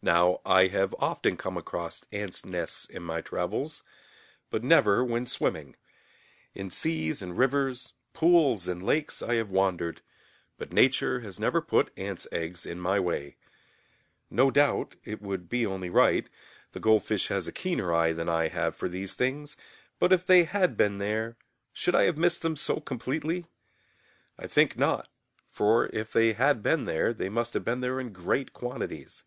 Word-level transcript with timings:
Now 0.00 0.40
I 0.46 0.68
have 0.68 0.94
often 0.98 1.36
come 1.36 1.58
across 1.58 2.04
ants' 2.10 2.42
nests 2.46 2.86
in 2.86 3.02
my 3.02 3.20
travels, 3.20 3.82
but 4.48 4.64
never 4.64 5.04
when 5.04 5.26
swimming. 5.26 5.74
In 6.54 6.70
seas 6.70 7.20
and 7.20 7.36
rivers, 7.36 7.92
pools 8.14 8.66
and 8.66 8.80
lakes, 8.80 9.20
I 9.22 9.34
have 9.34 9.50
wandered, 9.50 10.00
but 10.56 10.72
Nature 10.72 11.20
has 11.20 11.38
never 11.40 11.60
put 11.60 11.90
ants' 11.98 12.28
eggs 12.32 12.64
in 12.64 12.80
my 12.80 12.98
way. 13.00 13.36
No 14.30 14.50
doubtŌĆöit 14.50 15.20
would 15.20 15.48
be 15.50 15.66
only 15.66 15.90
right 15.90 16.30
the 16.70 16.80
goldfish 16.80 17.26
has 17.26 17.46
a 17.48 17.52
keener 17.52 17.92
eye 17.92 18.12
than 18.14 18.28
I 18.28 18.48
have 18.48 18.74
for 18.74 18.88
these 18.88 19.16
things, 19.16 19.56
but 19.98 20.12
if 20.12 20.24
they 20.24 20.44
had 20.44 20.76
been 20.78 20.96
there, 20.96 21.36
should 21.74 21.96
I 21.96 22.04
have 22.04 22.16
missed 22.16 22.40
them 22.40 22.54
so 22.56 22.76
completely? 22.80 23.46
I 24.38 24.46
think 24.46 24.78
not, 24.78 25.08
for 25.50 25.90
if 25.92 26.12
they 26.12 26.32
had 26.34 26.62
been 26.62 26.84
there, 26.84 27.12
they 27.12 27.28
must 27.28 27.52
have 27.52 27.64
been 27.64 27.80
there 27.80 28.00
in 28.00 28.12
great 28.14 28.54
quantities. 28.54 29.24